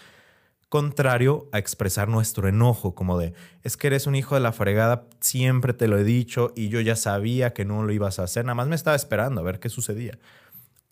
Contrario 0.68 1.48
a 1.52 1.58
expresar 1.58 2.08
nuestro 2.08 2.48
enojo, 2.48 2.94
como 2.94 3.18
de, 3.18 3.32
es 3.62 3.76
que 3.76 3.86
eres 3.86 4.06
un 4.06 4.14
hijo 4.14 4.34
de 4.34 4.40
la 4.40 4.52
fregada, 4.52 5.06
siempre 5.20 5.72
te 5.72 5.86
lo 5.86 5.98
he 5.98 6.04
dicho 6.04 6.52
y 6.56 6.68
yo 6.68 6.80
ya 6.80 6.96
sabía 6.96 7.52
que 7.52 7.64
no 7.64 7.84
lo 7.84 7.92
ibas 7.92 8.18
a 8.18 8.24
hacer, 8.24 8.44
nada 8.44 8.54
más 8.54 8.66
me 8.68 8.74
estaba 8.74 8.96
esperando 8.96 9.40
a 9.40 9.44
ver 9.44 9.60
qué 9.60 9.68
sucedía. 9.68 10.18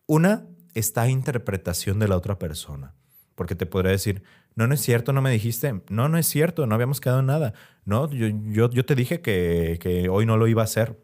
Una 0.07 0.47
está 0.75 1.09
interpretación 1.09 1.99
de 1.99 2.09
la 2.09 2.17
otra 2.17 2.38
persona, 2.38 2.95
porque 3.35 3.55
te 3.55 3.67
podría 3.67 3.93
decir, 3.93 4.23
No, 4.55 4.67
no 4.67 4.75
es 4.75 4.81
cierto, 4.81 5.12
no 5.12 5.23
me 5.23 5.31
dijiste. 5.31 5.81
No, 5.88 6.09
no 6.09 6.19
es 6.19 6.26
cierto, 6.26 6.67
no 6.67 6.75
habíamos 6.75 7.00
quedado 7.00 7.21
en 7.21 7.26
nada. 7.26 7.55
No, 7.85 8.11
yo, 8.11 8.26
yo, 8.29 8.71
yo 8.71 8.85
te 8.85 8.95
dije 8.95 9.21
que, 9.21 9.79
que 9.81 10.09
hoy 10.09 10.26
no 10.26 10.37
lo 10.37 10.47
iba 10.47 10.62
a 10.62 10.64
hacer. 10.64 10.99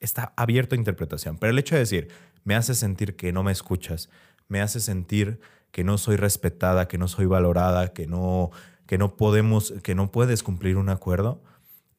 Está 0.00 0.32
abierto 0.36 0.74
a 0.74 0.78
interpretación. 0.78 1.38
Pero 1.38 1.50
el 1.50 1.58
hecho 1.58 1.74
de 1.74 1.80
decir, 1.80 2.08
me 2.44 2.54
hace 2.54 2.74
sentir 2.74 3.16
que 3.16 3.32
no 3.32 3.42
me 3.42 3.52
escuchas, 3.52 4.10
me 4.48 4.60
hace 4.60 4.80
sentir 4.80 5.40
que 5.74 5.82
no 5.82 5.98
soy 5.98 6.14
respetada, 6.14 6.86
que 6.86 6.98
no 6.98 7.08
soy 7.08 7.26
valorada, 7.26 7.92
que 7.92 8.06
no, 8.06 8.52
que 8.86 8.96
no 8.96 9.16
podemos, 9.16 9.74
que 9.82 9.96
no 9.96 10.12
puedes 10.12 10.44
cumplir 10.44 10.76
un 10.76 10.88
acuerdo, 10.88 11.42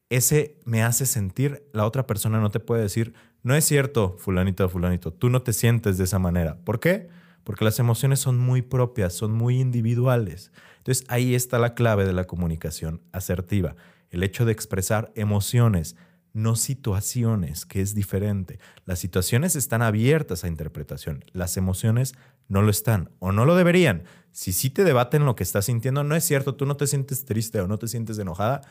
ese 0.09 0.57
me 0.63 0.81
hace 0.81 1.05
sentir, 1.05 1.67
la 1.73 1.85
otra 1.85 2.07
persona 2.07 2.39
no 2.39 2.51
te 2.51 2.61
puede 2.61 2.83
decir, 2.83 3.13
no 3.43 3.53
es 3.53 3.65
cierto, 3.65 4.15
fulanito, 4.17 4.69
fulanito, 4.69 5.11
tú 5.11 5.29
no 5.29 5.41
te 5.41 5.51
sientes 5.51 5.97
de 5.97 6.05
esa 6.05 6.19
manera. 6.19 6.57
¿Por 6.63 6.79
qué? 6.79 7.09
Porque 7.43 7.65
las 7.65 7.77
emociones 7.77 8.21
son 8.21 8.39
muy 8.39 8.61
propias, 8.61 9.11
son 9.11 9.33
muy 9.33 9.59
individuales. 9.59 10.53
Entonces 10.77 11.03
ahí 11.09 11.35
está 11.35 11.59
la 11.59 11.73
clave 11.73 12.05
de 12.05 12.13
la 12.13 12.27
comunicación 12.27 13.01
asertiva, 13.11 13.75
el 14.09 14.23
hecho 14.23 14.45
de 14.45 14.53
expresar 14.53 15.11
emociones, 15.15 15.97
no 16.31 16.55
situaciones, 16.55 17.65
que 17.65 17.81
es 17.81 17.93
diferente. 17.93 18.57
Las 18.85 18.99
situaciones 18.99 19.57
están 19.57 19.81
abiertas 19.81 20.45
a 20.45 20.47
interpretación, 20.47 21.25
las 21.33 21.57
emociones 21.57 22.13
no 22.47 22.61
lo 22.61 22.69
están 22.69 23.09
o 23.19 23.31
no 23.31 23.45
lo 23.45 23.55
deberían. 23.55 24.03
Si 24.31 24.51
sí 24.51 24.69
te 24.69 24.83
debaten 24.83 25.25
lo 25.25 25.35
que 25.35 25.43
estás 25.43 25.65
sintiendo, 25.65 26.03
no 26.03 26.15
es 26.15 26.23
cierto, 26.23 26.55
tú 26.55 26.65
no 26.65 26.75
te 26.77 26.87
sientes 26.87 27.25
triste 27.25 27.61
o 27.61 27.67
no 27.67 27.77
te 27.77 27.87
sientes 27.87 28.19
enojada, 28.19 28.61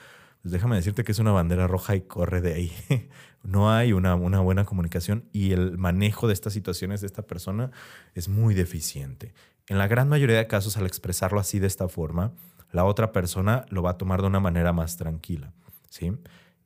pues 0.42 0.52
déjame 0.52 0.76
decirte 0.76 1.04
que 1.04 1.12
es 1.12 1.18
una 1.18 1.32
bandera 1.32 1.66
roja 1.66 1.96
y 1.96 2.02
corre 2.02 2.40
de 2.40 2.54
ahí. 2.54 2.72
no 3.42 3.72
hay 3.72 3.92
una, 3.92 4.14
una 4.14 4.40
buena 4.40 4.64
comunicación 4.64 5.24
y 5.32 5.52
el 5.52 5.78
manejo 5.78 6.26
de 6.26 6.34
estas 6.34 6.52
situaciones 6.52 7.00
de 7.00 7.06
esta 7.06 7.22
persona 7.22 7.70
es 8.14 8.28
muy 8.28 8.54
deficiente. 8.54 9.32
En 9.68 9.78
la 9.78 9.88
gran 9.88 10.08
mayoría 10.08 10.36
de 10.36 10.46
casos, 10.46 10.76
al 10.76 10.86
expresarlo 10.86 11.40
así 11.40 11.58
de 11.58 11.66
esta 11.66 11.88
forma, 11.88 12.32
la 12.72 12.84
otra 12.84 13.12
persona 13.12 13.64
lo 13.70 13.82
va 13.82 13.92
a 13.92 13.98
tomar 13.98 14.20
de 14.20 14.26
una 14.26 14.40
manera 14.40 14.72
más 14.72 14.96
tranquila. 14.96 15.52
¿sí? 15.88 16.12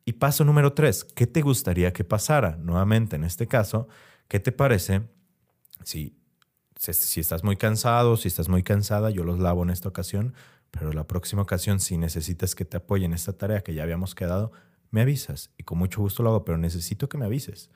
Y 0.04 0.14
paso 0.14 0.44
número 0.44 0.72
tres, 0.72 1.04
¿qué 1.04 1.26
te 1.26 1.42
gustaría 1.42 1.92
que 1.92 2.02
pasara? 2.02 2.56
Nuevamente, 2.56 3.16
en 3.16 3.24
este 3.24 3.46
caso, 3.46 3.88
¿qué 4.26 4.40
te 4.40 4.50
parece 4.50 5.02
si, 5.84 6.16
si 6.78 7.20
estás 7.20 7.44
muy 7.44 7.56
cansado, 7.56 8.16
si 8.16 8.28
estás 8.28 8.49
muy 8.49 8.62
cansada, 8.62 9.11
yo 9.11 9.25
los 9.25 9.38
lavo 9.38 9.62
en 9.62 9.70
esta 9.70 9.88
ocasión, 9.88 10.35
pero 10.70 10.92
la 10.92 11.06
próxima 11.06 11.42
ocasión, 11.42 11.80
si 11.80 11.99
necesitas 11.99 12.54
que 12.54 12.64
te 12.64 12.76
apoye 12.76 13.04
en 13.04 13.12
esta 13.12 13.32
tarea 13.32 13.62
que 13.62 13.75
ya 13.75 13.82
habíamos 13.82 14.14
quedado, 14.14 14.52
me 14.90 15.02
avisas 15.02 15.50
y 15.58 15.64
con 15.64 15.78
mucho 15.78 16.00
gusto 16.00 16.23
lo 16.23 16.30
hago, 16.30 16.44
pero 16.44 16.56
necesito 16.56 17.08
que 17.08 17.18
me 17.18 17.26
avises. 17.26 17.70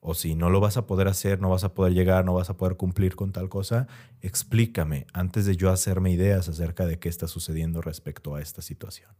O 0.00 0.14
si 0.14 0.36
no 0.36 0.50
lo 0.50 0.60
vas 0.60 0.76
a 0.76 0.86
poder 0.86 1.08
hacer, 1.08 1.40
no 1.40 1.50
vas 1.50 1.64
a 1.64 1.74
poder 1.74 1.92
llegar, 1.92 2.24
no 2.24 2.34
vas 2.34 2.48
a 2.48 2.56
poder 2.56 2.76
cumplir 2.76 3.16
con 3.16 3.32
tal 3.32 3.48
cosa, 3.48 3.88
explícame 4.22 5.06
antes 5.12 5.46
de 5.46 5.56
yo 5.56 5.70
hacerme 5.70 6.12
ideas 6.12 6.48
acerca 6.48 6.86
de 6.86 6.98
qué 6.98 7.08
está 7.08 7.26
sucediendo 7.26 7.82
respecto 7.82 8.34
a 8.34 8.40
esta 8.40 8.62
situación. 8.62 9.10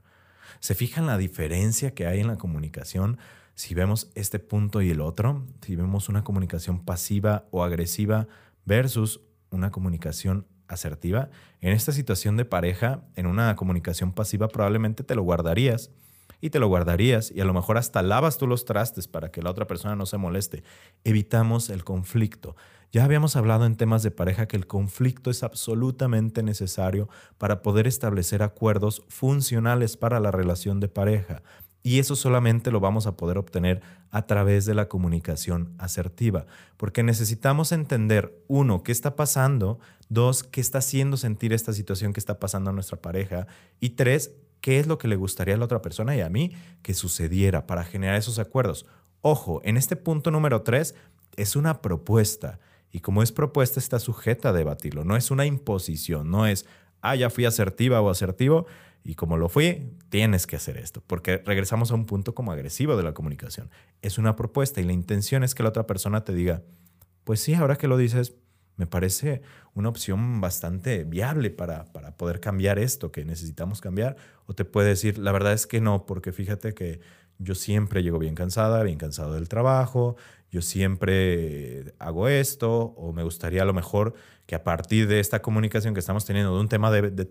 ¿Se 0.61 0.75
fijan 0.75 1.07
la 1.07 1.19
diferencia 1.19 1.95
que 1.95 2.07
hay 2.07 2.21
en 2.21 2.29
la 2.29 2.37
comunicación 2.37 3.19
si 3.55 3.75
vemos 3.75 4.11
este 4.15 4.39
punto 4.39 4.83
y 4.83 4.91
el 4.91 5.01
otro? 5.01 5.45
Si 5.63 5.75
vemos 5.75 6.09
una 6.09 6.23
comunicación 6.23 6.85
pasiva 6.85 7.47
o 7.51 7.65
agresiva 7.65 8.29
versus 8.67 9.23
una 9.51 9.71
comunicación 9.71 10.47
asertiva. 10.69 11.31
En 11.61 11.73
esta 11.73 11.93
situación 11.93 12.37
de 12.37 12.45
pareja, 12.45 13.03
en 13.15 13.27
una 13.27 13.57
comunicación 13.57 14.13
pasiva, 14.13 14.49
probablemente 14.49 15.05
te 15.05 15.15
lo 15.15 15.23
guardarías 15.23 15.91
y 16.41 16.51
te 16.51 16.59
lo 16.59 16.69
guardarías 16.69 17.31
y 17.31 17.41
a 17.41 17.45
lo 17.45 17.55
mejor 17.55 17.79
hasta 17.79 18.03
lavas 18.03 18.37
tú 18.37 18.47
los 18.47 18.65
trastes 18.65 19.09
para 19.09 19.31
que 19.31 19.43
la 19.43 19.51
otra 19.51 19.67
persona 19.67 19.97
no 19.97 20.05
se 20.07 20.19
moleste. 20.19 20.63
Evitamos 21.05 21.71
el 21.71 21.85
conflicto. 21.85 22.57
Ya 22.93 23.05
habíamos 23.05 23.37
hablado 23.37 23.67
en 23.67 23.77
temas 23.77 24.03
de 24.03 24.11
pareja 24.11 24.47
que 24.47 24.57
el 24.57 24.67
conflicto 24.67 25.31
es 25.31 25.43
absolutamente 25.43 26.43
necesario 26.43 27.09
para 27.39 27.63
poder 27.63 27.87
establecer 27.87 28.43
acuerdos 28.43 29.03
funcionales 29.09 29.97
para 29.97 30.21
la 30.21 30.31
relación 30.31 30.79
de 30.81 30.89
pareja. 30.89 31.43
Y 31.87 32.01
eso 32.01 32.17
solamente 32.17 32.73
lo 32.73 32.81
vamos 32.81 33.07
a 33.07 33.17
poder 33.17 33.39
obtener 33.39 33.81
a 34.11 34.27
través 34.27 34.67
de 34.67 34.75
la 34.75 34.89
comunicación 34.89 35.73
asertiva, 35.79 36.47
porque 36.77 37.05
necesitamos 37.05 37.71
entender, 37.71 38.43
uno, 38.49 38.83
qué 38.83 38.91
está 38.91 39.15
pasando, 39.15 39.79
dos, 40.09 40.43
qué 40.43 40.61
está 40.61 40.79
haciendo 40.79 41.17
sentir 41.17 41.53
esta 41.53 41.73
situación 41.73 42.13
que 42.13 42.19
está 42.19 42.41
pasando 42.41 42.71
a 42.71 42.73
nuestra 42.73 43.01
pareja, 43.01 43.47
y 43.79 43.91
tres, 43.91 44.33
qué 44.61 44.81
es 44.81 44.89
lo 44.89 44.99
que 44.99 45.07
le 45.07 45.15
gustaría 45.15 45.55
a 45.55 45.59
la 45.59 45.67
otra 45.67 45.81
persona 45.81 46.17
y 46.17 46.23
a 46.23 46.29
mí 46.29 46.57
que 46.83 46.93
sucediera 46.93 47.69
para 47.69 47.85
generar 47.85 48.17
esos 48.17 48.41
acuerdos. 48.41 48.85
Ojo, 49.21 49.61
en 49.63 49.77
este 49.77 49.95
punto 49.95 50.33
número 50.33 50.63
tres 50.63 50.97
es 51.37 51.55
una 51.55 51.83
propuesta 51.83 52.59
y 52.91 52.99
como 52.99 53.23
es 53.23 53.31
propuesta 53.31 53.79
está 53.79 54.01
sujeta 54.01 54.49
a 54.49 54.53
debatirlo, 54.53 55.05
no 55.05 55.17
es 55.17 55.31
una 55.31 55.47
imposición, 55.47 56.33
no 56.33 56.49
es, 56.49 56.67
ah, 57.11 57.17
ya 57.17 57.31
fui 57.31 57.45
asertiva 57.45 58.01
o 58.01 58.11
asertivo 58.11 58.67
y 59.05 59.15
como 59.15 59.37
lo 59.37 59.49
fui, 59.49 59.93
tienes 60.09 60.47
que 60.47 60.57
hacer 60.57 60.77
esto, 60.79 61.03
porque 61.07 61.39
regresamos 61.45 61.93
a 61.93 61.95
un 61.95 62.07
punto 62.07 62.35
como 62.35 62.51
agresivo 62.51 62.97
de 62.97 63.05
la 63.05 63.15
comunicación. 63.15 63.71
Es 64.03 64.19
una 64.19 64.35
propuesta 64.35 64.81
y 64.81 64.85
la 64.85 64.93
intención 64.93 65.45
es 65.45 65.55
que 65.55 65.63
la 65.63 65.69
otra 65.69 65.87
persona 65.87 66.25
te 66.25 66.35
diga, 66.35 66.63
pues 67.23 67.41
sí, 67.41 67.55
ahora 67.55 67.77
que 67.77 67.87
lo 67.87 67.97
dices, 67.97 68.35
me 68.77 68.87
parece 68.87 69.43
una 69.75 69.89
opción 69.89 70.41
bastante 70.41 71.05
viable 71.05 71.51
para, 71.51 71.85
para, 71.93 72.17
poder 72.17 72.41
cambiar 72.41 72.79
esto 72.79 73.13
que 73.13 73.25
necesitamos 73.25 73.81
cambiar. 73.81 74.17
O 74.47 74.55
te 74.55 74.65
puede 74.65 74.89
decir, 74.89 75.19
la 75.19 75.33
verdad 75.33 75.53
es 75.53 75.67
que 75.67 75.81
no, 75.81 76.07
porque 76.07 76.33
fíjate 76.33 76.75
que 76.75 77.01
yo 77.39 77.55
siempre 77.55 78.03
llego 78.03 78.19
bien 78.19 78.35
cansada, 78.35 78.83
bien 78.83 78.99
cansado 78.99 79.35
del 79.35 79.49
trabajo, 79.49 80.17
yo 80.51 80.63
siempre 80.63 81.95
hago 81.99 82.29
esto, 82.29 82.95
o 82.97 83.13
me 83.13 83.23
gustaría 83.23 83.63
a 83.63 83.67
lo 83.67 83.75
mejor 83.75 84.15
que 84.47 84.55
a 84.55 84.65
partir 84.65 85.09
de 85.09 85.21
esta 85.21 85.43
comunicación 85.43 85.93
que 85.93 86.01
estamos 86.01 86.25
teniendo 86.25 86.55
de 86.55 86.61
un 86.61 86.69
tema 86.69 86.91
de, 86.91 87.11
de 87.11 87.25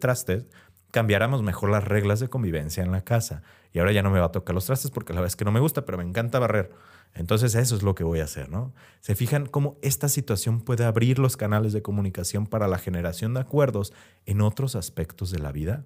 cambiáramos 0.95 1.43
mejor 1.43 1.71
las 1.71 1.83
reglas 1.83 2.21
de 2.21 2.29
convivencia 2.29 2.81
en 2.81 2.93
la 2.93 3.01
casa. 3.01 3.43
Y 3.73 3.79
ahora 3.79 3.91
ya 3.91 4.01
no 4.01 4.11
me 4.11 4.21
va 4.21 4.27
a 4.27 4.31
tocar 4.31 4.55
los 4.55 4.65
trastes 4.65 4.91
porque 4.91 5.11
la 5.11 5.19
verdad 5.19 5.27
es 5.27 5.35
que 5.35 5.43
no 5.43 5.51
me 5.51 5.59
gusta, 5.59 5.83
pero 5.83 5.97
me 5.97 6.05
encanta 6.05 6.39
barrer. 6.39 6.71
Entonces 7.13 7.53
eso 7.55 7.75
es 7.75 7.83
lo 7.83 7.95
que 7.95 8.05
voy 8.05 8.21
a 8.21 8.23
hacer, 8.23 8.47
¿no? 8.47 8.73
Se 9.01 9.13
fijan 9.13 9.45
cómo 9.45 9.77
esta 9.81 10.07
situación 10.07 10.61
puede 10.61 10.85
abrir 10.85 11.19
los 11.19 11.35
canales 11.35 11.73
de 11.73 11.81
comunicación 11.81 12.47
para 12.47 12.69
la 12.69 12.77
generación 12.77 13.33
de 13.33 13.41
acuerdos 13.41 13.91
en 14.25 14.39
otros 14.39 14.77
aspectos 14.77 15.31
de 15.31 15.39
la 15.39 15.51
vida. 15.51 15.83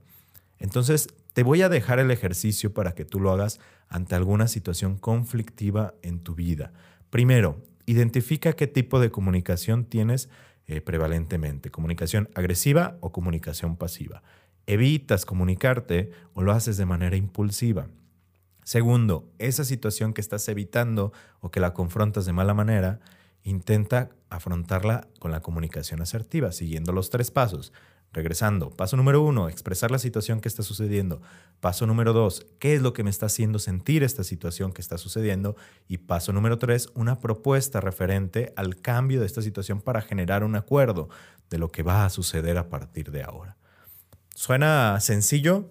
Entonces 0.59 1.07
te 1.33 1.41
voy 1.41 1.63
a 1.63 1.69
dejar 1.69 1.97
el 1.97 2.11
ejercicio 2.11 2.71
para 2.71 2.93
que 2.93 3.03
tú 3.03 3.19
lo 3.19 3.31
hagas 3.31 3.59
ante 3.87 4.13
alguna 4.13 4.47
situación 4.47 4.95
conflictiva 4.95 5.95
en 6.03 6.19
tu 6.19 6.35
vida. 6.35 6.71
Primero, 7.09 7.63
identifica 7.87 8.53
qué 8.53 8.67
tipo 8.67 8.99
de 8.99 9.09
comunicación 9.09 9.85
tienes 9.85 10.29
eh, 10.67 10.81
prevalentemente, 10.81 11.71
comunicación 11.71 12.29
agresiva 12.35 12.97
o 12.99 13.11
comunicación 13.11 13.75
pasiva. 13.75 14.21
Evitas 14.69 15.25
comunicarte 15.25 16.11
o 16.35 16.43
lo 16.43 16.51
haces 16.51 16.77
de 16.77 16.85
manera 16.85 17.15
impulsiva. 17.15 17.87
Segundo, 18.63 19.27
esa 19.39 19.65
situación 19.65 20.13
que 20.13 20.21
estás 20.21 20.47
evitando 20.47 21.11
o 21.39 21.49
que 21.49 21.59
la 21.59 21.73
confrontas 21.73 22.27
de 22.27 22.33
mala 22.33 22.53
manera, 22.53 22.99
intenta 23.41 24.11
afrontarla 24.29 25.07
con 25.17 25.31
la 25.31 25.41
comunicación 25.41 26.03
asertiva, 26.03 26.51
siguiendo 26.51 26.93
los 26.93 27.09
tres 27.09 27.31
pasos. 27.31 27.73
Regresando, 28.13 28.69
paso 28.69 28.95
número 28.95 29.23
uno, 29.23 29.49
expresar 29.49 29.89
la 29.89 29.97
situación 29.97 30.39
que 30.39 30.47
está 30.47 30.61
sucediendo. 30.61 31.19
Paso 31.61 31.87
número 31.87 32.13
dos, 32.13 32.45
qué 32.59 32.75
es 32.75 32.83
lo 32.83 32.93
que 32.93 33.03
me 33.03 33.09
está 33.09 33.25
haciendo 33.25 33.57
sentir 33.57 34.03
esta 34.03 34.23
situación 34.23 34.71
que 34.71 34.81
está 34.81 34.99
sucediendo. 34.99 35.55
Y 35.87 35.97
paso 35.97 36.31
número 36.31 36.59
tres, 36.59 36.89
una 36.93 37.19
propuesta 37.19 37.81
referente 37.81 38.53
al 38.55 38.79
cambio 38.79 39.19
de 39.21 39.25
esta 39.25 39.41
situación 39.41 39.81
para 39.81 40.01
generar 40.01 40.43
un 40.43 40.55
acuerdo 40.55 41.09
de 41.49 41.57
lo 41.57 41.71
que 41.71 41.81
va 41.81 42.05
a 42.05 42.11
suceder 42.11 42.59
a 42.59 42.69
partir 42.69 43.09
de 43.09 43.23
ahora. 43.23 43.58
Suena 44.39 44.97
sencillo, 45.01 45.69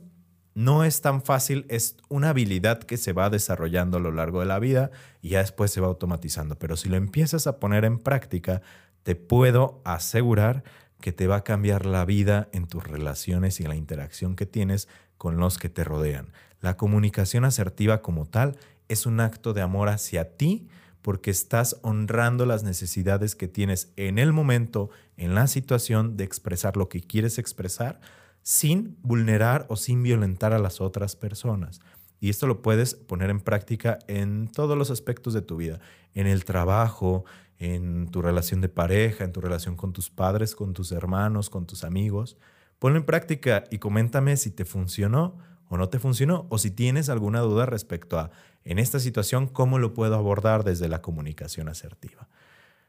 no 0.53 0.85
es 0.85 1.01
tan 1.01 1.23
fácil, 1.23 1.65
es 1.71 1.97
una 2.11 2.29
habilidad 2.29 2.81
que 2.81 2.99
se 2.99 3.15
va 3.15 3.31
desarrollando 3.31 3.97
a 3.97 4.01
lo 4.01 4.13
largo 4.13 4.41
de 4.41 4.47
la 4.47 4.59
vida 4.59 4.91
y 5.23 5.31
ya 5.31 5.39
después 5.39 5.71
se 5.71 5.81
va 5.81 5.87
automatizando. 5.87 6.59
Pero 6.59 6.77
si 6.77 6.91
lo 6.91 6.97
empiezas 6.97 7.47
a 7.47 7.61
poner 7.61 7.87
en 7.87 7.99
práctica, 7.99 8.61
te 9.05 9.15
puedo 9.15 9.81
asegurar 9.87 10.65
que 11.01 11.13
te 11.13 11.27
va 11.27 11.37
a 11.37 11.45
cambiar 11.45 11.87
la 11.87 12.05
vida 12.05 12.51
en 12.53 12.67
tus 12.67 12.87
relaciones 12.87 13.59
y 13.59 13.63
en 13.63 13.71
la 13.71 13.75
interacción 13.75 14.37
que 14.37 14.45
tienes 14.45 14.87
con 15.17 15.39
los 15.39 15.57
que 15.57 15.71
te 15.71 15.83
rodean. 15.83 16.35
La 16.61 16.77
comunicación 16.77 17.47
asertiva 17.47 18.03
como 18.03 18.27
tal 18.27 18.59
es 18.89 19.07
un 19.07 19.21
acto 19.21 19.55
de 19.55 19.63
amor 19.63 19.89
hacia 19.89 20.37
ti 20.37 20.69
porque 21.01 21.31
estás 21.31 21.79
honrando 21.81 22.45
las 22.45 22.65
necesidades 22.65 23.35
que 23.35 23.49
tienes 23.49 23.95
en 23.97 24.19
el 24.19 24.35
momento, 24.35 24.91
en 25.17 25.35
la 25.35 25.47
situación 25.47 26.19
de 26.19 26.25
expresar 26.25 26.77
lo 26.77 26.91
que 26.91 27.01
quieres 27.01 27.39
expresar 27.39 27.99
sin 28.43 28.97
vulnerar 29.03 29.67
o 29.69 29.77
sin 29.77 30.03
violentar 30.03 30.53
a 30.53 30.59
las 30.59 30.81
otras 30.81 31.17
personas. 31.17 31.81
Y 32.21 32.31
esto 32.31 32.47
lo 32.47 32.63
puedes 32.63 32.95
poner 32.95 33.31
en 33.31 33.41
práctica 33.41 33.99
en 34.09 34.49
todos 34.49 34.77
los 34.77 34.91
aspectos 34.91 35.35
de 35.35 35.43
tu 35.43 35.57
vida, 35.57 35.81
en 36.15 36.27
el 36.27 36.45
trabajo, 36.45 37.25
en 37.59 38.09
tu 38.09 38.23
relación 38.23 38.61
de 38.61 38.69
pareja, 38.69 39.25
en 39.25 39.33
tu 39.33 39.41
relación 39.41 39.77
con 39.77 39.93
tus 39.93 40.11
padres, 40.11 40.55
con 40.55 40.75
tus 40.75 40.93
hermanos, 40.93 41.51
con 41.51 41.67
tus 41.67 41.85
amigos. 41.85 42.37
Ponlo 42.79 42.99
en 42.99 43.05
práctica 43.05 43.65
y 43.71 43.79
coméntame 43.79 44.37
si 44.37 44.51
te 44.51 44.65
funcionó 44.65 45.39
o 45.69 45.77
no 45.77 45.89
te 45.89 45.99
funcionó 45.99 46.47
o 46.49 46.59
si 46.59 46.71
tienes 46.71 47.09
alguna 47.09 47.41
duda 47.41 47.67
respecto 47.67 48.19
a, 48.19 48.31
en 48.65 48.79
esta 48.79 49.01
situación, 49.01 49.47
cómo 49.47 49.79
lo 49.79 49.95
puedo 49.95 50.15
abordar 50.15 50.65
desde 50.65 50.89
la 50.89 51.03
comunicación 51.03 51.69
asertiva. 51.69 52.29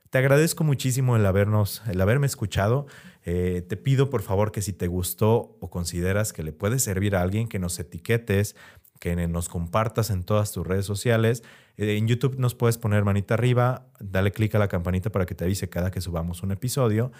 Te 0.09 0.17
agradezco 0.17 0.63
muchísimo 0.63 1.15
el, 1.15 1.25
habernos, 1.25 1.83
el 1.87 2.01
haberme 2.01 2.25
escuchado. 2.25 2.87
Eh, 3.25 3.63
te 3.67 3.77
pido 3.77 4.09
por 4.09 4.23
favor 4.23 4.51
que 4.51 4.63
si 4.63 4.73
te 4.73 4.87
gustó 4.87 5.55
o 5.59 5.69
consideras 5.69 6.33
que 6.33 6.41
le 6.41 6.51
puede 6.51 6.79
servir 6.79 7.15
a 7.15 7.21
alguien, 7.21 7.47
que 7.47 7.59
nos 7.59 7.77
etiquetes, 7.77 8.55
que 8.99 9.15
nos 9.27 9.49
compartas 9.49 10.09
en 10.09 10.23
todas 10.23 10.51
tus 10.51 10.65
redes 10.65 10.87
sociales. 10.87 11.43
Eh, 11.77 11.97
en 11.97 12.07
YouTube 12.07 12.39
nos 12.39 12.55
puedes 12.55 12.79
poner 12.79 13.03
manita 13.05 13.35
arriba, 13.35 13.85
dale 13.99 14.31
clic 14.31 14.55
a 14.55 14.59
la 14.59 14.67
campanita 14.67 15.11
para 15.11 15.27
que 15.27 15.35
te 15.35 15.43
avise 15.43 15.69
cada 15.69 15.91
que 15.91 16.01
subamos 16.01 16.41
un 16.41 16.51
episodio. 16.51 17.11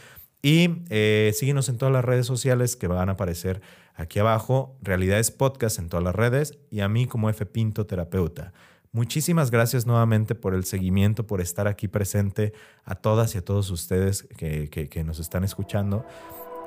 Y 0.41 0.84
eh, 0.89 1.31
síguenos 1.36 1.69
en 1.69 1.77
todas 1.77 1.93
las 1.93 2.03
redes 2.03 2.25
sociales 2.25 2.75
que 2.75 2.88
van 2.88 3.10
a 3.10 3.13
aparecer 3.13 3.62
aquí 3.93 4.17
abajo. 4.17 4.77
Realidades 4.81 5.29
Podcast 5.29 5.77
en 5.77 5.89
todas 5.89 6.03
las 6.03 6.15
redes 6.15 6.58
y 6.72 6.79
a 6.79 6.89
mí 6.89 7.05
como 7.05 7.29
F 7.29 7.46
Pinto 7.46 7.86
Terapeuta. 7.86 8.51
Muchísimas 8.91 9.51
gracias 9.51 9.86
nuevamente 9.86 10.34
por 10.34 10.55
el 10.55 10.63
seguimiento, 10.63 11.27
por 11.27 11.41
estar 11.41 11.67
aquí 11.67 11.88
presente 11.88 12.53
a 12.86 12.96
todas 12.96 13.36
y 13.36 13.38
a 13.38 13.46
todos 13.46 13.69
ustedes 13.69 14.27
que, 14.38 15.03
nos 15.05 15.19
están 15.19 15.43
escuchando. 15.43 16.05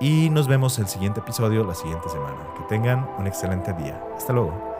Y 0.00 0.31
nos 0.31 0.49
vemos 0.49 0.79
el 0.79 0.87
siguiente 0.87 1.21
episodio 1.21 1.64
la 1.64 1.75
siguiente 1.75 2.09
semana. 2.09 2.47
Que 2.57 2.64
tengan 2.69 3.09
un 3.19 3.26
excelente 3.26 3.73
día. 3.73 4.02
Hasta 4.17 4.33
luego. 4.33 4.72